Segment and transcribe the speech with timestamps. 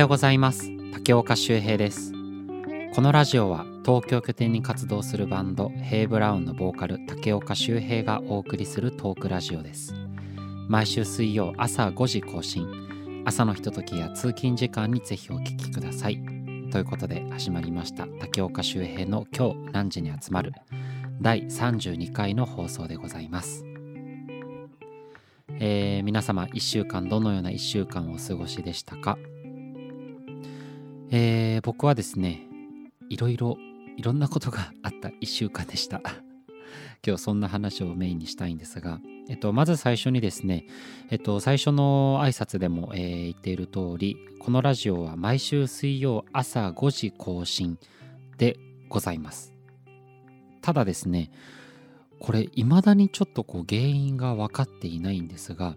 [0.00, 0.70] ようございます。
[0.92, 2.12] 竹岡修平です。
[2.94, 9.94] このラジオは東京拠点に活動するバンドヘイブラウンのボーカル竹岡修平がお送りするトークラジオです。
[10.68, 12.66] 毎週水曜朝5時更新。
[13.26, 16.22] 朝のひとときや通勤時間にぜひお聞きください。
[16.72, 18.06] ということで始まりました。
[18.20, 20.52] 竹岡修平の今日何時に集まる。
[21.20, 23.66] 第32回の放送でございます。
[25.62, 29.18] えー、皆様1週間どのような1週間をお過ごしでしたか、
[31.10, 32.46] えー、僕はですね
[33.08, 33.58] いろいろ
[33.96, 36.00] いろんなことが あった1週間でした。
[37.06, 40.66] 今日そんな話をメインにしたいんですが、えっと、まず最初にですね、
[41.10, 47.78] えっと、最初の挨拶でも、えー、言っている通りこのラジオは毎週水曜朝5時更新
[48.38, 48.58] で
[48.88, 49.54] ございます。
[50.62, 51.30] ただですね
[52.20, 55.76] これ未だにちょっとこう原因が分かっていないんですが、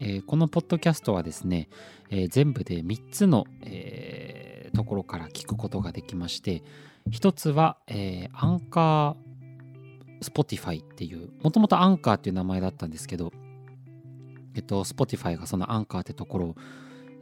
[0.00, 1.68] えー、このポッドキャストはですね、
[2.10, 6.62] えー、全部で3つの、えー、ところから聞くことができまして
[7.10, 9.16] 1つは、え Anchor
[10.20, 13.32] Spotify っていうもともとアンカーっていう名前だったんですけど
[14.54, 16.56] えっと Spotify がそのアンカーってところを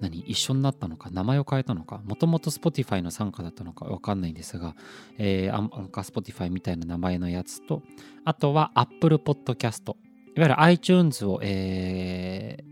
[0.01, 4.75] 何一緒になったのか名前を変えたのかもともと Spotify の傘下だったのか分かんないんですが、
[5.19, 7.83] えー、アンカー Spotify みたいな名前のやつと
[8.25, 9.91] あとは Apple Podcast
[10.37, 12.63] いわゆる iTunes を、え、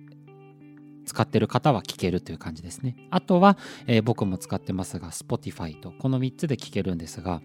[1.06, 2.96] 使ってる方は聞けるという感じですね。
[3.10, 7.40] あとは、えー、僕も使ってますが Spotify とこの3つで聞けるんですが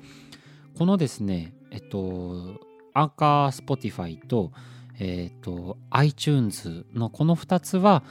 [0.78, 2.60] このですねえっと
[2.94, 4.52] アンカー Spotify と
[5.00, 8.04] えっと iTunes のこの2つは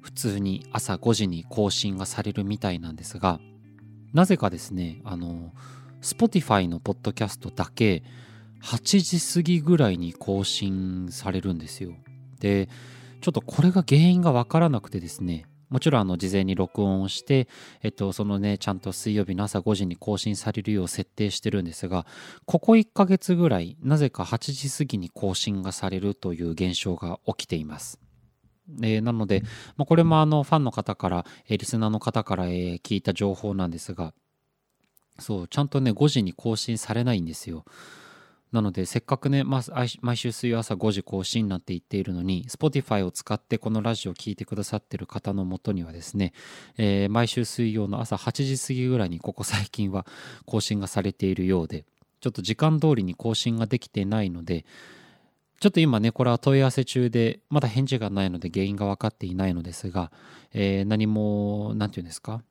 [0.00, 3.40] 普通に朝5時に更新がされるみたいなんですが
[4.12, 5.52] なぜかですねあの
[6.00, 8.02] Spotify のポッドキャストだけ
[8.62, 11.94] 8時過ぎぐらいに更新されるんですよ。
[12.38, 12.68] で
[13.22, 17.48] ちょっとこれが原因がわからなくてですねもちろんあの事前に録音をして、
[17.82, 22.04] えっと、そのね、ちゃんと水曜日の朝5時に更新されるよう設定してるんですが、
[22.44, 27.98] ここ1ヶ月ぐらい、なぜか8時過ぎに更新がされるという現象が起きています。
[28.82, 29.42] えー、なので、
[29.78, 34.12] まあ、これもあのファンの方から、えー、リスナーの方から、えー、聞いた情報なんですが、
[35.18, 37.64] そう、ちゃんとね、5時に更新されないんですよ。
[38.52, 39.62] なので、せっかくね、ま、
[40.02, 46.34] 毎週水曜朝5時更新なって言っているのに、Spotify を使ってこのラジオを聴いてくださってる方のもとにはですね、
[46.76, 50.06] えー、毎週水曜の朝8時過ぎぐらいにここ最近は
[50.44, 51.86] 更新がされているようで、
[52.20, 54.66] ちょっと時間通りに更新ができてないので、
[55.58, 60.12] ちょっと今ね、これは問い合わせ中で、まだ返事がないので原因が分かっていないのですが、
[60.52, 62.42] えー、何も、なんて言うんですか、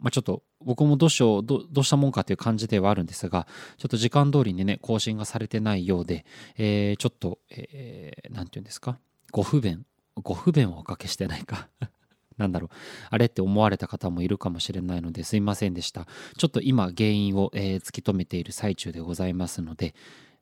[0.00, 3.46] まあ、ちょっと僕もどうしようど、うしたもんかという感じではあるんですが、
[3.78, 6.24] ちょっと時間通りにね、更新がされてないようで、
[6.56, 8.98] えー、ちょっと、えー、なんて言うんですか、
[9.30, 9.84] ご不便、
[10.16, 11.68] ご不便をおかけしてないか？
[12.36, 12.76] なんだろう、
[13.10, 16.06] あれって思われた方もいるかもしれないのですいませんでした。
[16.38, 19.94] ちょっと今原因を、えー、突き止めている最中でございますので、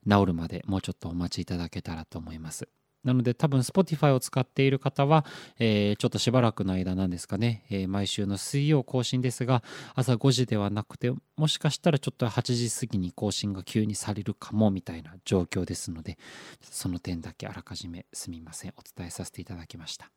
[0.08, 2.68] 治るまでもうちょっとお待ちいただけたらと思います。
[3.04, 5.24] なので多分 Spotify を使っている方は、
[5.58, 9.62] えー、ちょっとしばらくの間なんですかね、えー、毎週の水曜更新ですが
[9.94, 16.18] 朝5時ではなくてもしかしたらちょっと8時過ぎに更新が急にされるかもみたいな状況ですので
[16.60, 20.10] その点だけあらかじめすみませんお伝えさせていただきました。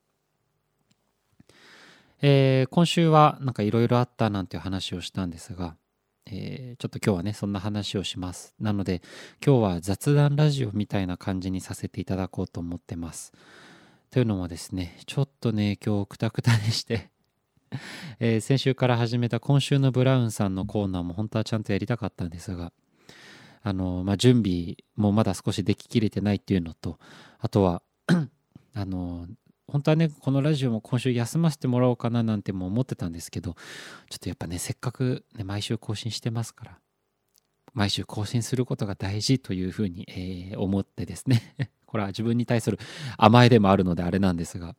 [2.23, 5.75] えー、今週はなんかいろいろあったなんていう話をしたんですが
[6.27, 8.53] えー、ちょっと今日はねそんな話をします。
[8.59, 9.01] なので
[9.45, 13.33] 今日は雑談ラジオみたいな感じにさせていただこうと思ってます。
[14.11, 17.09] というのもですねちょっとね今日くたくたでして
[18.19, 22.73] えー、先週から始めた今週のブラウンさんのコーナーも本当はちゃんとやりたかったんですが
[23.63, 26.99] あの、まあ、準備もまだ少しでききれてないっていうのと
[27.39, 27.81] あとは
[28.73, 29.27] あの
[29.71, 33.53] 本当はねこのラジオも今週休ませてもらおうかななんても思ってたんですけど
[34.09, 36.77] ちょっとやっぱねせっかく、ね、毎週更新してますから
[37.73, 41.55] 毎週更新することが大事というふうに、えー、思ってですね
[41.87, 42.79] これは自分に対する
[43.17, 44.75] 甘えでもあるのであれなんですが、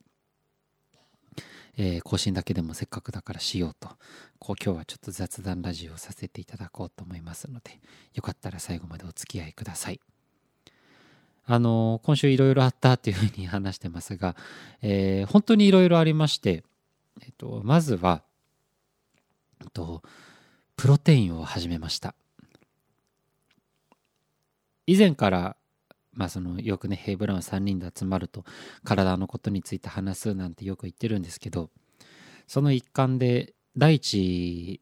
[1.78, 3.88] えー、更新だけでもせっかくだからしようと
[4.38, 7.80] こう今日はちょっと雑談ラジオをさせていただこうと思いますので
[8.12, 10.00] よかったら最後までお付き合いください。
[11.44, 14.36] あの今週いろいろあったっていうふうに話してますが、
[14.80, 16.62] えー、本当にいろいろありまして、
[17.22, 18.22] えっと、まずは、
[19.60, 20.02] えっと、
[20.76, 22.14] プロテインを始めました。
[24.86, 25.56] 以前から
[26.12, 28.44] まあそのよくねヘイブラウン3人で集まると
[28.84, 31.70] 体のことについて話すなんてよく言ってるんですけど
[32.46, 34.80] その一環で第一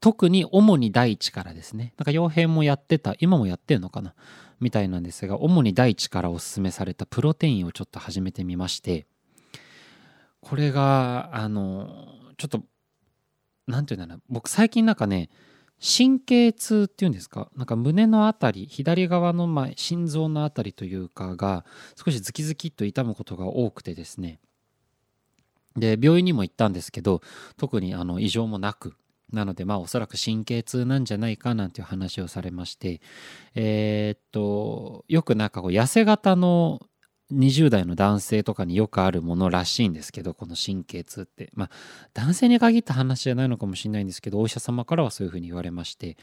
[0.00, 4.14] 特に主に第一からですねなんか傭兵もやってた今もやってるのかな
[4.60, 9.06] みたいなんですが主に第一からおすすめされたプロテインをちょっと始めてみまして
[10.40, 12.08] これがあの
[12.38, 12.62] ちょっと
[13.66, 15.28] 何て言うんだろう僕最近なんかね
[15.78, 17.50] 神経痛っていうんですか？
[17.54, 21.66] なんか胸のあたり左側の前心臓のあたりというかが
[22.02, 24.40] 少しズキズキと痛むことが多くてですね。
[25.76, 27.20] で病院にも行ったんですけど
[27.58, 28.94] 特にあの異常もなく
[29.32, 33.00] なのでまあおそらく神経痛なんじゃないかなんていう話をされまして
[33.54, 36.80] えー、っとよくなんかこう痩せ型の
[37.32, 41.50] 20代の男性とかによくあるものらしいんですけどこの神経痛って。
[41.54, 41.70] まあ
[42.14, 46.16] 男性に限った話じゃないのかもしれないんですけどお医者様からはそういうふうに言われまして。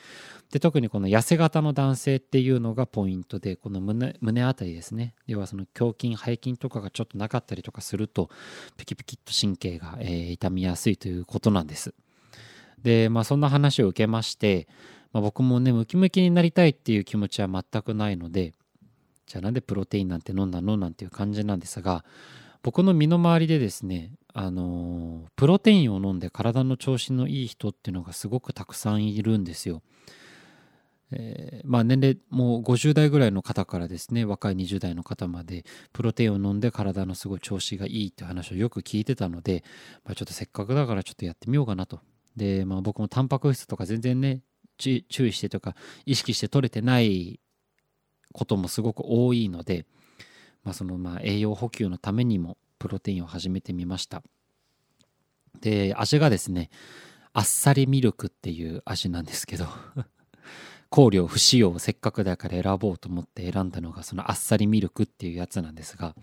[0.52, 5.14] で特にこの痩せ型の男性っていうのがポイントでこの胸胸あたりですね。
[5.28, 8.30] 要はその胸筋背筋とかがちょっとなかったりとかすると
[8.78, 11.94] ピキピキッと神経が、えー、痛みやすいということなんです。
[12.84, 14.68] でまあそんな話を受けまして、
[15.12, 18.54] まあ、僕もねムキムキになりたいっていう気持ちは全くないので
[19.26, 22.04] じゃあなんでプロテインなんて飲んだのなんていう感じなんですが
[22.62, 29.82] 僕の身の回りでですねあのプロテインを飲んで体の調子のいい人っていうのがすごくたくさんいるんですよ。
[31.16, 39.64] えー、まあ年齢もう50代ぐらいの方からですね若い20代の方までプロテインを飲んで体のすごい調子がいいって話をよく聞いてたので、
[40.06, 42.00] まあ、ちょっとせっかくだからちょっとやってみようかなと。
[42.36, 44.42] で、まあ、僕もタンパク質とか全然ね
[44.78, 45.76] 注意してとか
[46.06, 47.40] 意識して取れてない
[48.34, 49.86] こともすごく多いので、
[50.64, 54.24] まあ、そのまあ栄養補給のためにもプロテインを始めてみました。
[55.62, 56.70] で味がですね
[57.32, 59.66] あっさりミルクっていう味なんですけど
[60.90, 66.16] 香料不使用せっかくだから選ぼうと思って選んだのがそのあっさりミルクっていうやつなんですが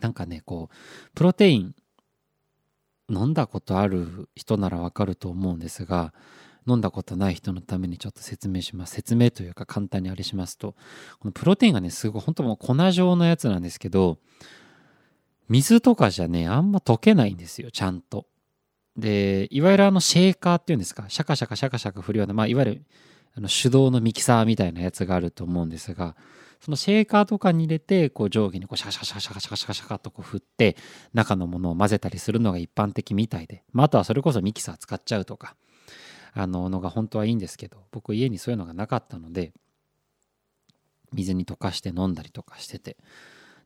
[0.00, 1.74] なんかねこうプロテイン
[3.08, 6.12] 飲んだことある人ならわかると思うんですが
[6.68, 8.94] 飲んだことない人のためにちょっと説明します。
[8.94, 10.74] 説明というか簡単にあれしますと、
[11.20, 14.18] このプロテインがね、すごい本当もう粉状のやつなんですけど、
[15.48, 18.26] 水とかじゃね、あんま溶けないんですよ、ちゃんと。
[18.96, 22.84] で、いわゆるあのシェーカーっていうんですか、シャカシャカシャカシャカ振るような、まあ、いわゆる
[23.36, 26.16] あの手動のミキサーみたいなやつがあると思うんですが、
[26.60, 30.76] そのシェーカーとかに入れて、こう上下にこうシャカシャカシャカシャカシャカシャカシャとこう振って、
[31.14, 35.56] 中のものを混ぜたりするのが一般的みたいで、まあ、あとはそれこそミキサー使っちゃうとか、
[36.38, 39.54] あののが本当はいいんですけど僕家にそういうのがなかったので
[41.14, 42.98] 水に溶かして飲んだりとかしてて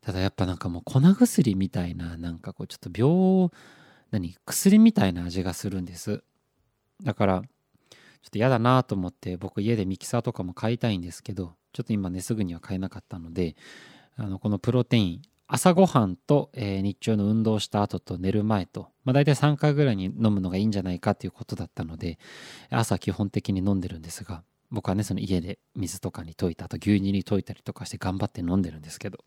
[0.03, 3.51] ただやっぱなんかもう粉薬みたいななんかこうちょっと病
[4.13, 6.23] 何薬みたいな味がするんです
[7.03, 7.47] だからちょ
[8.29, 13.57] っと嫌だなと思って僕家でミキサーとかも買いたいんですけどちょっと今ねすぐには買えなかったので
[14.17, 22.19] あのこのプロテイン朝ごはんと、えー、日中の運動した後と寝る前と、まあ、大体3回ぐらいに飲むのがいいんじゃないかということだったので
[22.71, 29.19] 朝基本的に飲んでるんですが僕はねその家で水とかに溶いたあと牛乳に溶いたりとかして頑張って飲んでるんですけど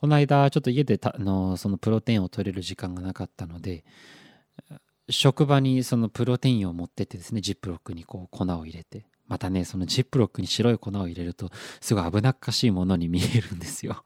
[0.00, 3.84] この間ちょっと家でたのそのプロテインを取れる時間がなかったので
[5.08, 11.50] 職場にそのプロテインを持ってってですねジップロックにこう粉を入れてまたねそのジップロックに白い粉を入れると
[11.80, 14.04] すごい危なっかしいものに見えるんですよ。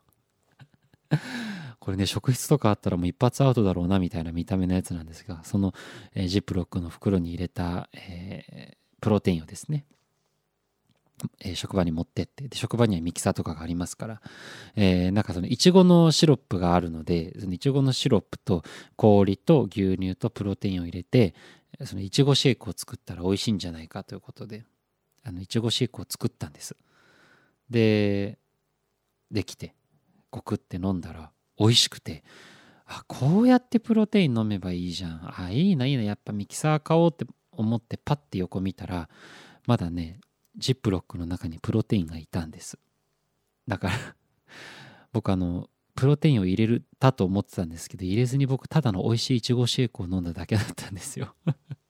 [1.81, 5.73] これね、職質とかあったらもう一発アウトだろうなみたいな見た目のやつなんですが、その、
[6.15, 9.87] えー、ジップロックの袋に入れた、えー、プロテインをですね、
[11.41, 14.21] えー、職場に持ってってで職場にはミキサーとかがありますから、
[14.77, 18.63] えー、なんかそのいちごのシロップがあるのでそのいちごのシロップと
[18.97, 21.35] 氷と牛乳とプロテインを入れて
[21.85, 24.65] そのいちごシェイクを作ったら美味しいんじゃないかということで
[25.29, 26.75] あのいちごシェイクを作ったんです。
[27.69, 28.39] で
[29.31, 29.75] できて
[30.31, 32.25] ごくって飲んだら美味しくて
[32.87, 35.35] あこうやってプロテイン飲めばいいじゃん。
[35.37, 39.11] あいいないいなやっぱミキサー買おうって思ってパッて横見たら
[39.67, 40.21] まだね
[40.57, 42.79] ジップロックの中にプロテインがいたんです。
[43.67, 43.95] だから
[45.13, 51.35] 僕あのプロテインを入れるたと思ってたんですけど入れずに僕ただの美味しいいちごシェイクを飲んだだけだったんですよ。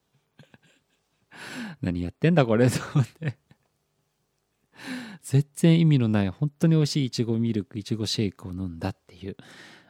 [1.81, 3.37] 何やってんだこれと思って。
[5.21, 9.35] 全然意味のない本当に美味しいいちごミルクいちごシェイクを飲んだっていう。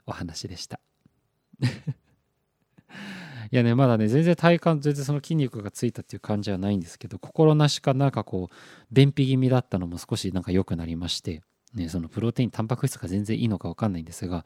[0.10, 0.80] お話でした。
[3.52, 8.56] いやねまだね全然体感全然その筋肉がついたっていう感じはないんですけど心なしかなんかこう
[8.92, 11.42] 便秘気味だったのも少しなんか良くなりまして。
[11.74, 14.44] ね、そのプロテインタンパク質が全然いいのか分かんないんですがなん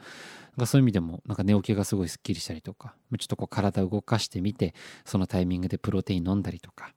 [0.59, 4.73] かそういう意味でもなんか寝起きがすごいすっきりしたりとかちょっとこう体を動かしてみて
[5.05, 6.93] そのタイミングでプロテイン飲んだりとか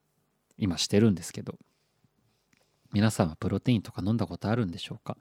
[0.58, 1.54] 今してるんですけど
[2.92, 5.16] 皆さんはプロテインとか飲んだことあるんでしょうか？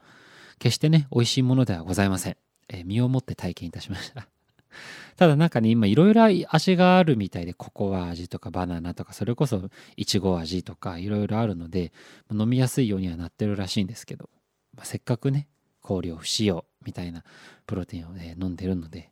[0.60, 2.38] 決してね、美味しいものではございません。
[2.70, 4.28] えー、身をもって体験いたしました。
[5.18, 11.92] ただなんかね、今いろいろ味があるみたいで、ココア味とかバナナとか、それこそいちご味とかいろいろあるので、
[12.32, 14.30] 飲みやすいようにはなってるらしいんですけど、
[14.76, 15.48] まあ、せっかくね、
[15.86, 17.24] 香料不使用みたいな
[17.66, 19.12] プロテインを、ね、飲んでるので、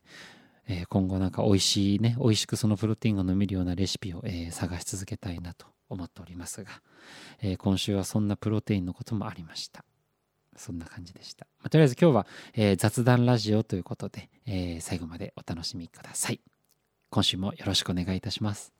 [0.67, 6.72] えー、今後なんか美味しいね美味しくそのプロテインが飲めるようなレシピを、えー、探し続けたいなと思っておりますが、
[7.41, 9.84] えー、今週はそんなプロテインのこともありました。
[10.55, 16.41] そんな感じでした、まあ、とりあえず今日は、え雑談ラジオということで、え最後までお楽しみください。
[17.10, 18.72] 今週もよろしくお願いいたします。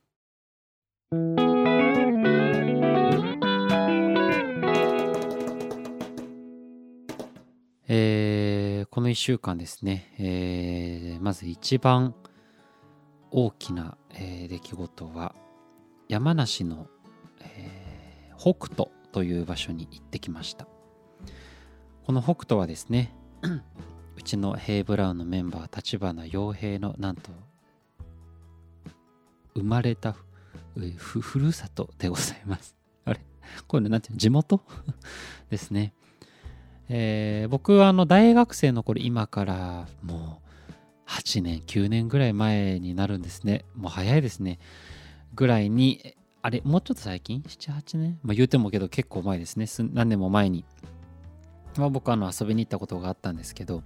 [7.96, 12.12] えー、この1週間ですね、えー、まず一番
[13.30, 15.32] 大きな、えー、出来事は
[16.08, 16.88] 山梨の、
[17.40, 20.66] え、北斗という場所に行ってきました。
[22.04, 23.14] この北斗はですね
[24.18, 27.30] うちのヘイブラウンのメンバー立花洋平のなんと
[29.54, 30.16] 生まれた
[30.96, 32.74] ふふるさとでございます。
[33.04, 33.20] あれ？
[33.68, 34.18] これなんていうの？
[34.18, 34.60] 地元？
[35.48, 35.94] ですね。
[36.88, 40.40] えー、僕はあの大学生の頃今からも
[41.06, 43.64] う8年9年ぐらい前になるんですね。
[43.74, 44.58] もう早いですね。
[45.34, 48.18] ぐらいにあれもうちょっと最近？78年？
[48.22, 49.66] まあ言うてもけど結構前ですね。
[49.92, 50.64] 何年も前に、
[51.76, 53.82] まあ、僕あの遊びに行ったことがあったんですけど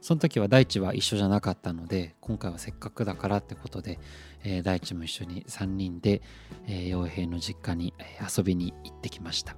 [0.00, 3.98] その時は大地は一緒じゃなかったので今回はせっかくだからってことで、
[4.44, 6.22] えー、大地も一緒に3人で、
[6.66, 7.92] えー、傭兵の実家に
[8.36, 9.56] 遊びに行ってきました。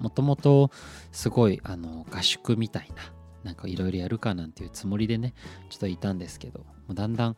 [0.00, 0.70] もともと
[1.12, 3.12] すごいあの合宿みたいな
[3.44, 5.34] なんかいろいろやるかなんていうつもりでね
[5.70, 7.36] ちょっといたんですけどもうだんだん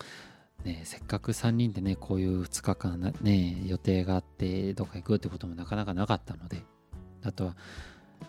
[0.65, 6.65] ね、せっかく3人でねこういう2日間ね予定があってどっか行くってこともなかなかなかったので
[7.23, 7.57] あとは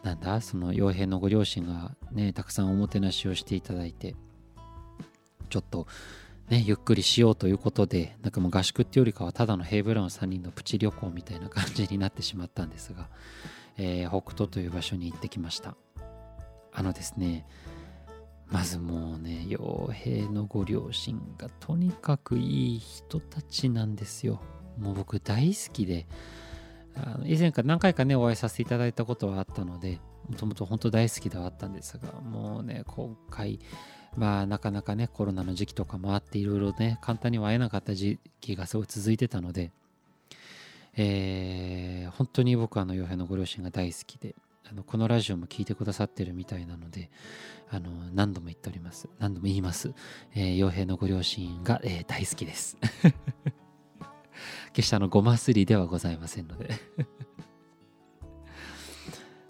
[0.03, 4.15] なんだその傭兵のご両親がねたくさんおもてなしをしていただいて
[5.49, 5.87] ちょっと
[6.49, 13.09] ねゆっくりしようということでなんかもう合宿っていうよりかはただのヘイブラウン3人のプチ旅行みたいな感じになってしまったんですが
[13.83, 15.75] えー、北斗という場所に行ってきました。
[16.71, 17.45] あのですね
[18.47, 24.39] まずもうね傭兵のご両親がとにかくいい人たちなんですよ。
[24.77, 26.05] もう僕大好きで
[26.95, 33.59] あの以前から何回かねお会いさせていただいたことはあったのでもともと本当大好きではあったんですがもうね今回
[34.15, 39.71] まあなかなかねコロナの時期とかもあっていろいろね簡単には会えなかった時期がすごい続いてたので
[40.95, 44.35] えー、本当に僕は洋平のご両親が大好きで
[44.69, 47.09] あのこのラジオも聞いてくださってるみたいなので
[47.69, 49.09] あの何度も言っております。
[49.19, 49.93] 何度も言います、
[50.35, 52.77] えー、洋平のご両親が、えー、大好きです。
[54.73, 56.69] 決してあのごますりではございませんので。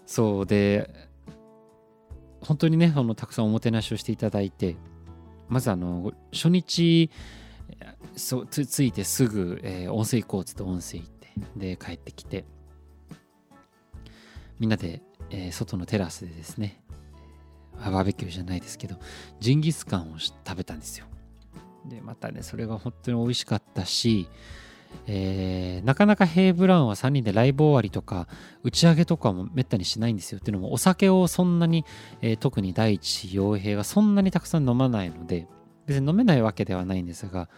[0.06, 1.08] そうで
[2.42, 4.76] 本当にねあのたくさんおもてなしをしていただいて
[5.48, 7.10] まずあの初日
[8.16, 11.08] そつついてすぐ、えー、温泉行こうっつって温泉行
[11.56, 12.44] で帰ってきて。
[14.58, 16.82] みんなで、えー、外のテラスでですね。
[17.76, 18.96] バーベキューじゃないですけど
[19.40, 21.06] ジンギスカンを食べたんですよ。
[21.86, 24.28] でまたねそれが本当に美味しかったし、
[25.06, 28.28] えー、なかなかヘイブラウンは3人でライブ終わりとか
[28.62, 30.38] 打ち上げとかもめったにしないんですよ。
[30.38, 31.84] っていうのもお酒をそんなに、
[32.20, 35.48] えー、特に第一傭兵がそんなにたくさん飲まないので
[35.86, 37.48] 別に飲めないわけではないんですが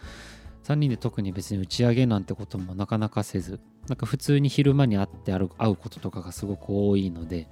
[0.65, 7.47] 3人で特に別に打ち上げなんてこともなかなかせずなんか普通に昼間に会って会うこととかがすごく多いので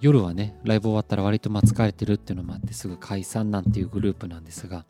[0.00, 4.84] 夜はねライブ終わったら割とまあ疲れてるっていうのもあってすぐ解散なんていうグループなんですが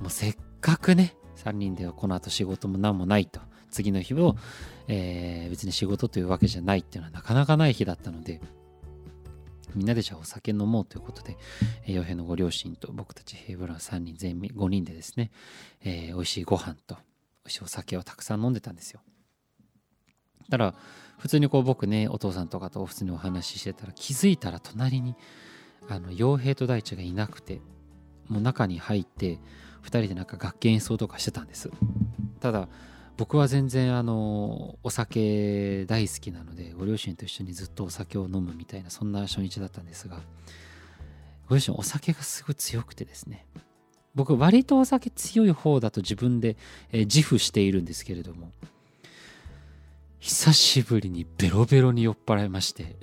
[0.00, 4.34] もうせっかくね3人ではこの後仕事も何もないと次の日を、
[4.88, 8.40] えー、別に仕事というわけじゃないっていうのはなかなかない日だったので
[9.74, 11.36] みんなでじゃあお酒飲もうということで、
[11.86, 15.30] えー、洋平のご両親と僕たちヘイブラン3人全員5人でですね、
[15.84, 17.00] えー、美味しいご飯と美
[17.46, 19.00] 味しいお酒をたくさん飲んでたんですよ。
[20.50, 20.74] たら
[21.18, 25.16] 普通にこう僕ねお父さんとかと普通にお話ししてたら気づいたら隣に
[25.88, 27.60] あの傭兵と大地がいなくて
[28.28, 29.38] もう中に入って
[29.82, 31.70] 2人でなんか楽器演奏とかしてたんです
[32.40, 32.68] ただ
[33.16, 40.20] 僕は全然あのお酒大好きなのでご両親と一緒にずっとお酒を飲むみたいなそんな初日だったんですが
[41.48, 43.46] ご両親お酒がすごい強くてですね。
[44.14, 46.56] 僕割とお酒強い方だと自分で、
[46.90, 48.50] え自負しているんですけれども
[50.20, 52.96] 久しぶりにベロベロに酔っ払いまして。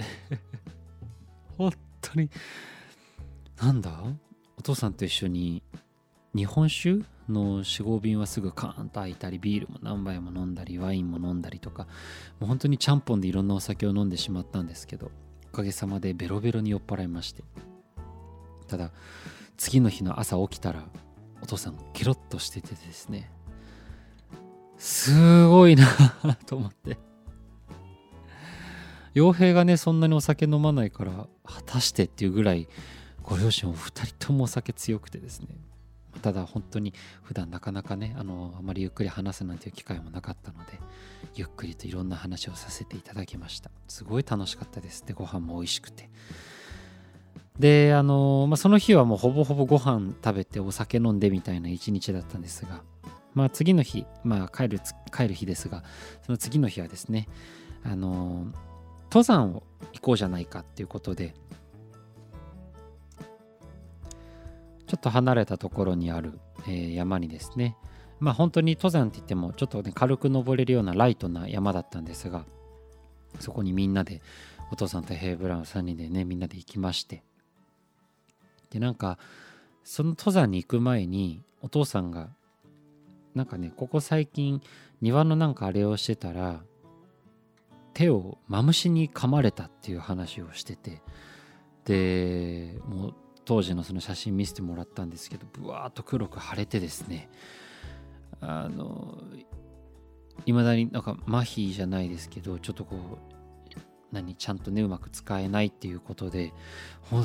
[1.58, 2.30] 本当に
[3.62, 4.04] なんだ？
[4.58, 5.62] お父さんと一緒に
[6.36, 7.04] 日本酒？
[7.30, 11.84] の45瓶はすぐカーンと開いたりビールも何杯も飲んだりワインも飲んだりとか
[12.40, 15.12] もう本当にちゃんぽんでいろんなお酒を飲んでしまったんですけど
[15.52, 17.44] おかげさまでベロベロに酔っ払いまして
[18.68, 18.92] ただ
[19.58, 20.86] 次の日の朝起きたら
[21.42, 23.30] お父さんケロッとしててですね
[24.78, 25.88] すごいな
[26.46, 26.98] と思って。
[29.16, 32.68] 傭兵がねそんなにお酒飲まないから果たしてっていうぐらい
[33.22, 35.48] ご両親お二人ともお酒強くてですね。
[36.22, 36.94] ただ本当に
[37.24, 40.80] 普段なかなかねあのあまりゆっくり話すなんていう機会もなかったので
[41.36, 43.72] ゆっくりといろんな話をさせていただきました。
[43.88, 45.06] すごい楽しかったです。
[45.06, 46.10] でご飯も美味しくて。
[47.60, 52.82] であの、まあ、その日はもうほぼほぼご飯食べてお酒飲んでみたいな一日だったんですが
[53.36, 54.80] まあ次の日まあ帰る
[55.16, 55.84] 帰る日ですが
[56.26, 57.28] その次の日はですね
[57.84, 58.48] あの
[59.06, 61.36] 登山を行こうじゃないかっていうことで
[64.94, 67.76] ちょっと離れたところにある、えー、山にですね。
[68.20, 72.46] まあ本当に登山って言ってもちょっとね軽く登れるようなライトな山だったんですが
[73.40, 74.22] そこにみんなで
[74.72, 77.24] お父さんとヘイブラウン3人でねみんなで行きまして。
[78.70, 79.18] でなんか
[79.84, 82.30] その登山に行く前にお父さんが
[83.34, 84.62] なんかねここ最近
[85.02, 86.62] 庭のなんかあれをしてたら
[87.96, 91.02] 手をマムシに噛まれたっていう話をしてて。
[91.86, 97.30] でもう当時のその写真見せてもらったんですけどぶわーっと黒く腫れてですね
[98.42, 99.18] あの
[100.46, 103.34] いまだになんか麻痺じゃないですけどちょっとこう
[104.12, 106.54] 何ちゃんとねうまく使えないっていうことで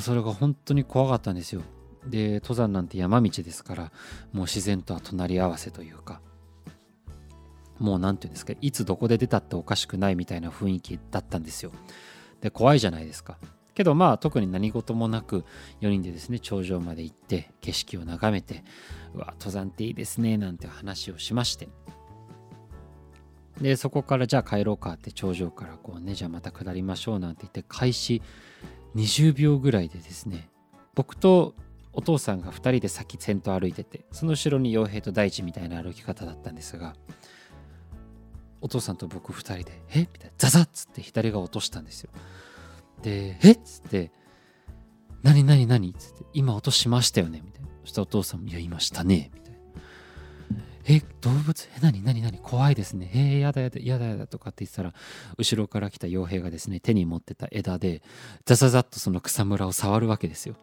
[0.01, 1.61] それが本当に怖かったんですよ。
[2.07, 3.91] で登山なんて山道ですから
[4.31, 6.21] もう自然とは隣り合わせというか
[7.77, 11.71] もう何て言うんですかいつどこで出たっておかしくないみたいな雰囲気だったんですよ。
[12.41, 13.37] で怖いじゃないですか。
[13.79, 15.45] けどまあ特に何事もなく
[15.79, 18.65] 4人でですね頂上まで行って景色を眺めて
[19.15, 21.69] うわ登山っていいですねなんて話をしまして。
[23.61, 28.21] でそこからじゃあ帰ろうかって頂上からこうねじゃあまた下りましょうなんて言って開始
[28.97, 30.49] 20秒ぐらいでですね
[30.93, 31.55] 僕と
[31.93, 36.95] お父さんが2人で先先頭歩いててその後ろに傭兵と大地みたいな歩き方だったんですが
[38.59, 39.99] お父さんと僕2人で「え？
[39.99, 42.09] みたいなザザッつって左が落としたんですよ。
[43.01, 43.51] で、え？
[43.51, 44.11] っつって、
[45.23, 45.93] 何何何？
[45.93, 47.41] つって、今音しましたよね？
[47.43, 47.69] みたいな。
[47.83, 49.59] そしたらお父さんも、いや、今したねみたいな。
[50.85, 51.69] え、動物？
[51.75, 52.39] え、何何何？
[52.39, 53.11] 怖いですね。
[53.13, 54.93] えー、やだやだ、やだやだとかって言ってたら、
[55.37, 58.01] 後ろから来た傭兵がですね、手に持ってた枝で、
[58.45, 60.55] ザザザッとその草むらを触るわけですよ。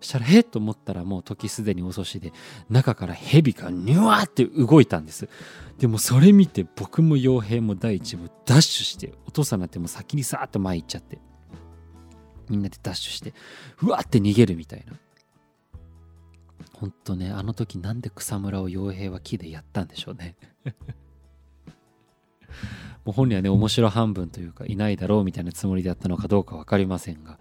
[0.00, 2.32] そしたら、えと思ったら、もう時すでに遅しで、
[2.70, 5.28] 中から蛇がニュワーって動いたんです。
[5.78, 11.18] でもそれ見て、僕も傭兵も第一もダッシュして、お父さんなんてもう先にさーっと前行っちゃって。
[12.48, 13.34] みんなでダッシュして
[13.82, 14.94] うわって逃げるみたいな。
[16.72, 20.36] ほんとねあの時なんで草むらを傭兵は木でやったんでしょうね。
[23.04, 27.38] もう本人はね面白半分というかいないだろうみたいなつもりでやったのかどうか分かりませんが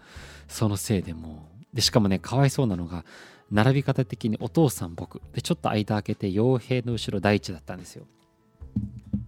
[0.47, 3.05] そのせいでもうでしかもねかわいそうなのが
[3.51, 5.21] 並び方的にお父さん僕。
[5.33, 8.05] でちょっと間開けて傭兵の後ろ第一だったんですよ。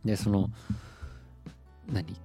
[0.04, 0.50] でその
[1.88, 2.16] 何？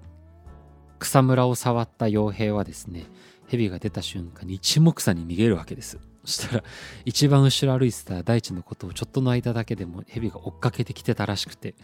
[0.99, 3.07] 草むらを触った傭兵はですね
[3.51, 5.99] 蛇が出た瞬間に一目散に逃げるわけです。
[6.25, 6.65] そしたら
[7.05, 11.75] 一番後ろ歩いてた大地のことをちょっとの間だけでも蛇が追っかけてきてたらしくて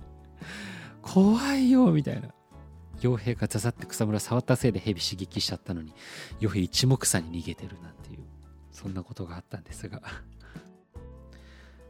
[1.00, 2.28] 怖いよみたいな。
[3.00, 5.92] 傭兵がザザって草むら触ったせいで蛇刺激しちゃったのに
[6.40, 8.20] 傭兵一目散に逃げてるなんていう
[8.72, 10.00] そんなことがあったんですが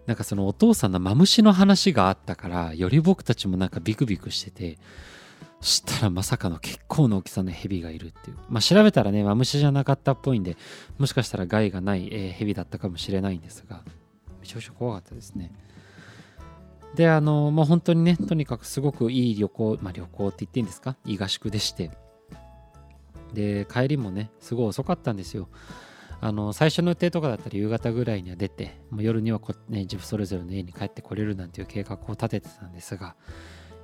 [0.07, 4.79] なんかそのお父さんのマムシの話があったからより僕たちもなんかビクビクしてて
[5.61, 8.37] したらまさかの結構な大きさのヘビがいるっていう。
[8.49, 10.57] まあ調べたらね、マムシじゃなかったっぽいんで、
[10.99, 13.83] もしかしたら害がない、えー、ヘビだったかもしれないんですが、
[14.41, 15.53] めちゃくちゃ怖かったですね。
[16.95, 20.97] で、あの、まあ本当にね、とにかくすごくいい旅行、まあ旅行って言っていいんですか？
[21.05, 21.91] いい合宿でして。
[23.33, 25.49] で、帰りもね、すごい遅かったんですよ。
[26.19, 33.17] あの最初の予定とかだったら夕方ぐらいには出てもう夜にはこ、ね、自分それぞれの家に帰ってこれるなんていう計画を立ててたんですが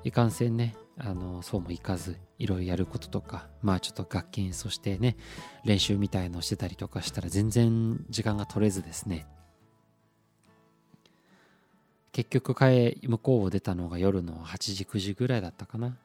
[0.04, 5.16] いかんせんねあのそうもいかずいろいろやることとかまあちょっと楽器演奏してね
[5.64, 9.26] 練習みたいのをしてたりとかしたら全然時間が取れずですね。
[12.12, 15.96] 結局帰向こうを出たのが夜の8時9時ぐらいだったかな。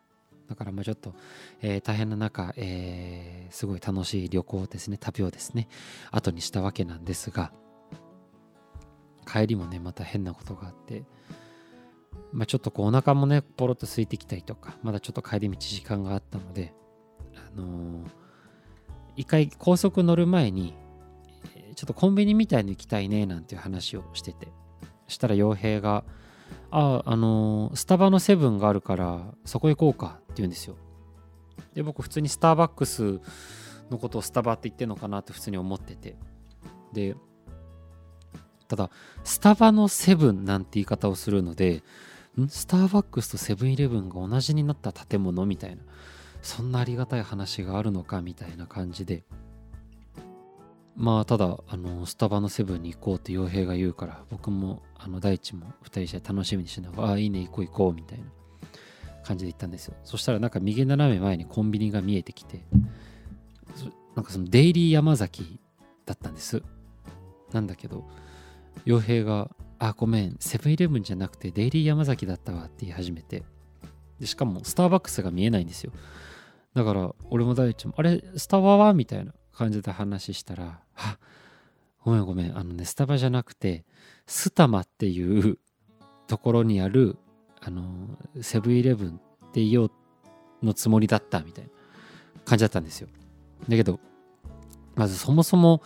[0.47, 1.13] だからまあちょっと、
[1.61, 5.67] えー、大変な中、えー、すごい楽しい旅行ですね旅をですね
[6.09, 7.51] 後にしたわけなんですが
[9.29, 11.03] 帰りもねまた変なことがあって
[12.33, 16.73] まあ、ちょっとこうお腹もねポロッと空いてきたりとかまだちょっと帰り道時間があったので
[17.35, 18.07] あのー、
[19.15, 20.73] 一回高速乗る前に
[21.75, 24.49] ちょっとコンビニみたいに行きたいねなんていう話をしてて
[25.07, 26.03] したら傭兵が
[26.71, 30.75] 「ああのー、スタバのセブンがあるからそこ行こうか」って言うんですよ。
[31.73, 33.19] で僕普通にスターバックス
[33.89, 36.15] のことをスタバって言ってんのかなって普通に思ってて。
[36.93, 37.15] で
[38.67, 38.89] ただ
[39.23, 41.83] スタバのセブンなんて言い方をするので
[42.49, 45.81] スターバックスとセブンイレブンが同じになった建物みたいな。
[46.41, 49.23] そんなありがたい話があるのかみたいな感じで。
[50.95, 58.25] まあただあのスタバのセブンに行こうって傭兵が言うから僕もあの大地も2人して楽しみにしながらああいいね行こう行こうみたいな。
[59.27, 59.95] 感じで行ったんですよ。
[60.05, 62.63] そしたらなんか右斜め前にコンビニが見えてきて
[64.15, 65.59] なんかそのデイリー山崎
[66.05, 66.63] だったんです。
[67.51, 68.05] なんだけど
[68.85, 70.35] 傭兵が「あごめん。
[70.39, 73.43] セブンイレブンじゃなくてデイリー山崎だったわ」って言い始めて。
[74.19, 75.91] でしかもスターバックスが見えないんですよ。
[76.73, 81.19] だから俺も大地も「あれスタバは?」みたいな感じで話したら「あ
[82.03, 82.57] ごめんごめん。
[82.57, 83.85] あのねスタバじゃなくて
[84.25, 85.59] スタマっていう
[86.25, 87.17] ところにある
[87.61, 89.91] あのセブンイレブンって言おう
[90.63, 91.69] のつもりだったみたいな
[92.43, 93.09] 感じだったんですよ。
[93.69, 93.99] だけど
[94.95, 95.83] まずそもそも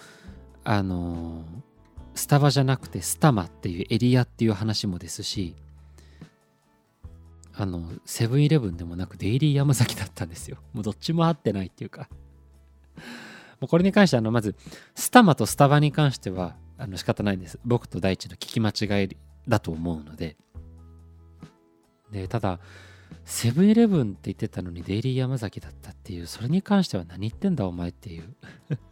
[0.64, 1.44] あの
[2.14, 5.56] スタバじゃなくてスタマっていうエリアっていう話もですし
[7.54, 10.58] あのセブンイレブンでもなくデイリー山崎だったんですよ。
[10.74, 12.10] もうどっちも合ってないっていうか。
[13.60, 14.56] もうこれに関してあのまず
[14.96, 17.60] スタマとスタバに関してはあの仕方ないんです。
[17.66, 20.38] 僕と大地の聞き間違いだと思うので。
[22.12, 22.60] でただ
[23.26, 28.36] セブンイレブンって言ってたのにデイリー山崎だったっていうそれに関しては何言ってんだお前っていう。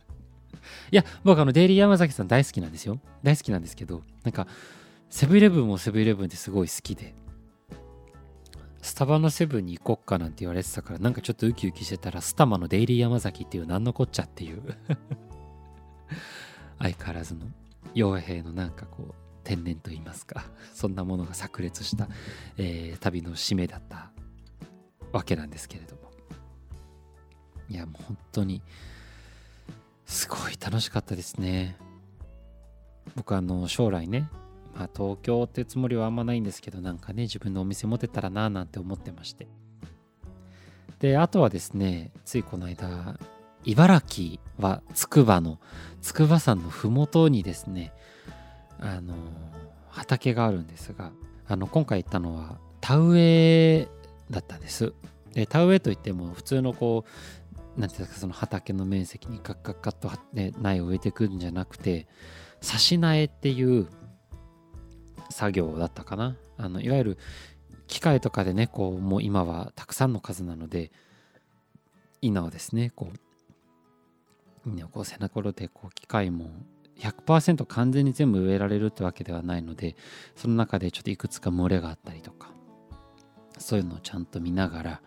[0.91, 2.99] いや僕あのデイリー山崎さん大好きなんですよ。
[3.23, 4.47] 大好きなんですけどなんか
[5.09, 7.15] セブンイレブンもセブンイレブンってすごい好きで。
[8.81, 14.61] スタバのセブンに行こっかなんて言われてたからなんかちょっとウキウキしてたらスタマのデイリー山崎っていう何のこっちゃっていう。
[16.79, 17.45] 相変わらずの
[17.93, 22.07] 傭兵のなんかこう天然と言いますかそんなものが炸裂した、
[22.57, 24.11] えー、旅の締めだった
[25.11, 26.09] わけなんですけれども。
[27.69, 28.61] いやもう本当に
[30.09, 31.77] すごい楽しかったですね。
[33.15, 34.27] 僕あの将来ね
[34.75, 39.47] まあ東京ってつもりはあんまないんですけどなんかね自分のお店持てたらななんて思ってまして。
[40.99, 43.19] であとはですねついこの間
[43.63, 45.59] 茨城は筑波の
[46.01, 47.93] 筑波山の麓にですね
[48.79, 49.13] あの
[49.89, 51.11] 畑があるんですが
[51.47, 53.87] あの今回行ったのは田植え
[54.31, 54.91] だったんです。
[55.33, 57.09] で田植えといっても普通のこう
[57.79, 60.11] なんていうんですかその畑の面積にガッガッガッと、
[60.59, 62.07] 苗を植えていくんじゃなくて
[62.61, 63.87] 差し苗っていう
[65.29, 66.35] 作業だったかな。
[66.57, 67.17] あのいわゆる
[67.87, 70.91] 機械とかでねこうもう今はたくさんの数なので
[72.21, 73.11] 稲をですねこ
[74.65, 76.51] う稲をこう背中でこう機械も
[76.99, 79.95] 100%完全に全部植えられるってわけではないので
[80.35, 82.51] その中でちょっといくつか漏れがあったりとか
[83.59, 85.01] そういうのをちゃんと見ながら、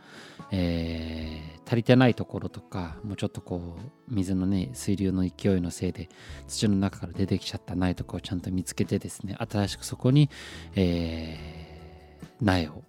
[0.51, 6.09] えー、足りてないところとかもうちょっとこう水のね水流の勢いのせいで
[6.47, 10.31] 土の中から出てきちゃった苗とかをちゃんと見つけてですね新しくそこに、
[10.77, 12.83] えー、苗を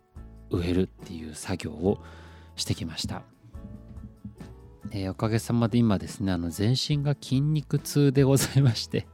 [0.52, 2.04] 植えるっていう作業を
[2.56, 3.24] してきました。
[4.92, 9.08] えー、おかげさまで今ですねあの全身が筋肉痛でございまして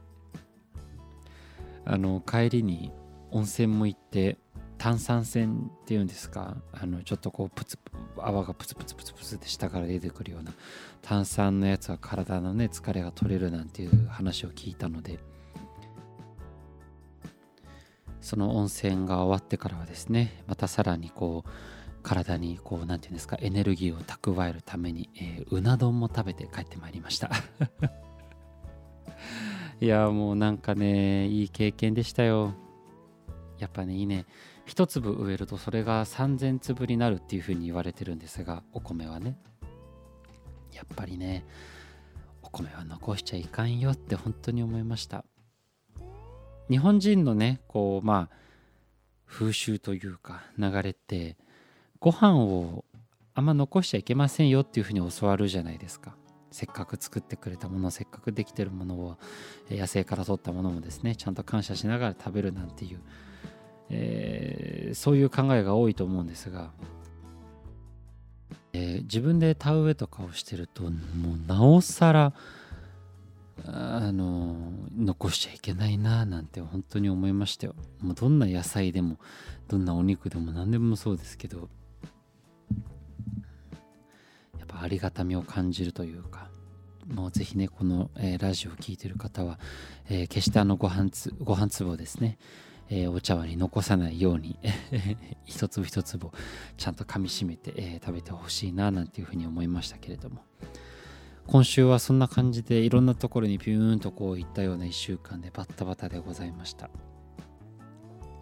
[1.86, 2.92] あの帰りに
[3.32, 4.38] 温泉も行って
[4.78, 7.78] 炭酸泉っていうんですかあのちょっとこうプツ
[8.16, 10.52] 泡がプツプツプツプツって下から出てくるような
[11.02, 15.18] 炭酸のやつは体のね疲れが取れるなんていう話を聞いたので
[18.20, 21.50] その温泉が終わってからはですねまたさらにこう
[22.02, 27.30] 体にこう何て言うんですかエネルギーを蓄えるために、えー、うな丼も食べて帰ってまいりました。
[29.80, 32.54] いやもうなんかねいい経験でしたよ。
[33.60, 34.26] やっぱねいいね
[34.64, 39.38] 一粒植えるとそれが3000粒になるっていう風に言われてるんですがお米はね。
[40.72, 41.44] やっぱりね
[42.42, 45.24] お米は残しちゃいかんよって本当に思いました。
[46.70, 48.36] 日本人のねこうまあ
[49.26, 51.36] 風習というか流れって
[51.98, 52.84] ご飯を
[53.34, 56.16] あんま残しちゃいけませんよっていうふうに教わるじゃないですか。
[56.52, 59.16] せっかく作ってくれたものせっかくできてるものを
[59.70, 63.00] 野生から取ったものもですねちゃんと感謝しながら食べるなんていう、
[63.90, 66.70] えー、そういう考えが多いと思うんですが、
[68.72, 70.92] えー、自分で田植えとかをしてるともう
[71.48, 72.32] なおさら
[73.66, 74.56] あの
[74.96, 77.74] 残しちゃいけないななんて本当に思いましたよ。
[78.00, 79.18] もうどんな野菜でも
[79.68, 81.68] どんなお肉でも何でもそうですけど
[84.58, 86.48] やっぱありがたみを感じるというか
[87.12, 89.58] もうぜひねこの、えー、ラジオを聴いてる方は、
[90.08, 92.38] えー、決してあのご飯つご飯粒をですね、
[92.90, 94.58] えー、お茶碗に残さないように
[95.46, 96.30] 一粒一粒
[96.76, 100.44] ちゃんと噛みしめて、え食べてほしいななんていうふうに思いましたけれども。
[101.46, 106.90] 今週はそんな感じでいろんなところにピューンとこういったような1週間でバッタバタでございました。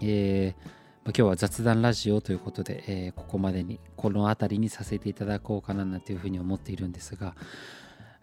[0.01, 7.35] えー今日は雑談ラジオということで、えー、ここまでにこの辺りにさせていただこうかななんていうふうに思っているんですが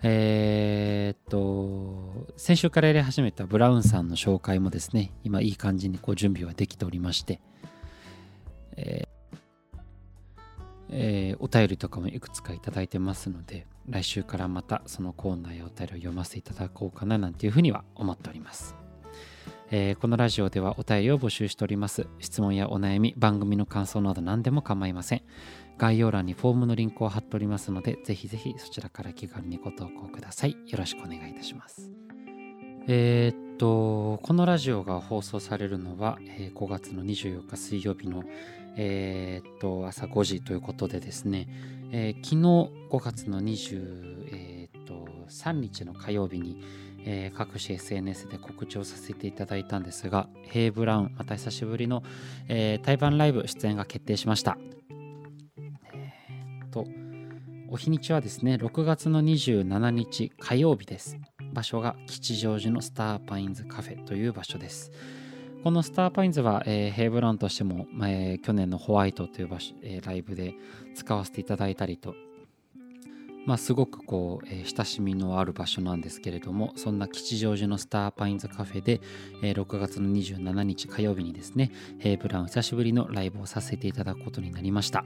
[0.03, 7.41] えー、っと、先週からやり始めたブラウンさんの紹介もですね、今いい感じにこう準備はできておりまして、
[8.75, 9.15] えー
[10.89, 18.75] えー、お便りとかもいくつかいただいてますので、来週からまたそのコーナーやお便りを読ませていただこうかななんていうふうには思っております。
[19.71, 22.07] えー、このラジオではお便りを募集しております。
[22.19, 25.23] 質問やお悩み、番組の感想など何でも構いません。
[25.77, 30.57] 概要欄にフォームのリンクを貼っておりますので、ぜひぜひそちらから気軽にご投稿ください。
[30.67, 31.91] よろしくお願いいたします。
[32.87, 38.23] えー、っと、このラジオが放送されるのは、えー、5月の24日水曜日の、
[38.77, 41.47] えー、っと朝5時ということでですね、
[41.91, 46.61] えー、昨日5月の23、えー、日の火曜日に、
[47.05, 52.03] えー、各種 SNS で告知をさせていただいたんですが、ヘイ・ブラウン、また久しぶりの、
[52.47, 54.57] えー、台湾ライブ出演が決定しました。
[56.75, 56.85] と、
[57.69, 61.17] お日にちはですね、6月の27日火曜日です。
[61.53, 64.91] 場所が吉祥寺のスターパインズカフェという場所です。
[65.63, 70.53] このスターパインズは、えー、ヘイブランとしても、えー、去年のホワイトという場所、えー、ライブで
[70.95, 72.13] 使わせていただいたりと、
[73.45, 78.99] まあ、すごくこう、えー、親しみのある場所なんですけれども、そんな吉祥寺のスターパインズカフェで、
[79.41, 85.05] えー、6月の27日火曜日にですね、ヘイブラン久しぶりのライブをさせていただくことになりました。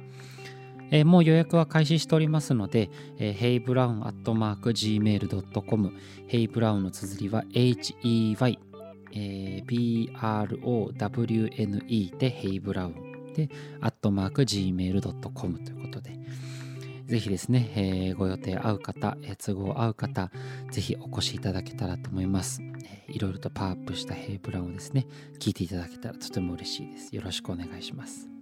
[0.92, 5.94] えー、もう予約は開始しておりますので、えー、ヘイブラウンアットマーク Gmail.com
[6.28, 8.60] ヘイブラウンの綴りは hey。
[9.12, 10.18] browne
[12.18, 13.10] でヘイブラウン。
[13.82, 15.32] アットマーク gmail。
[15.34, 16.20] com ということで、
[17.06, 20.32] ぜひですね、えー、ご予定合う方、都合合う方、
[20.72, 22.62] ぜひお越しいただけたらと思います。
[23.08, 25.08] いろいろとパワーアップしたヘイブラウンをですね、
[25.40, 27.16] 聞いていただけたらとても嬉しいです。
[27.16, 28.39] よろしくお願いします。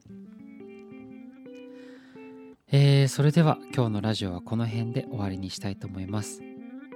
[2.70, 6.42] えー、それでは今日のラジオはこの辺で終わりにしたいと思います。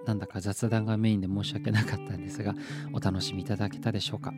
[0.05, 2.55] なんだか雑談がメインで申し訳なかったんですが、
[2.91, 4.33] お楽しみいただけたでしょうか。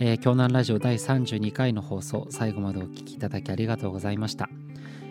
[0.00, 4.48] えー、京南ラジオ第32回の放送、最後までお聴きいただきありがとうございました。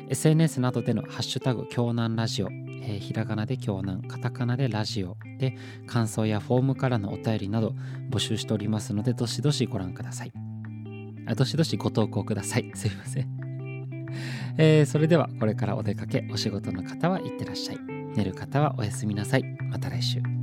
[0.10, 5.56] SNS などでのハッシュタグ京南ラジオ、えー、ひらがなで京南、カタカナでラジオで
[5.88, 7.74] 感想やフォームからのお便りなど
[8.10, 10.34] 募集しておりますので、どしどしご覧ください。
[11.26, 12.70] あどしどしご投稿ください。
[12.76, 13.43] すいません。
[14.58, 17.78] えー、それではこれからお出かけ、お仕事の方はいってらっしゃい。
[18.16, 19.44] 寝る方はおやすみなさい。
[19.72, 20.43] また来週。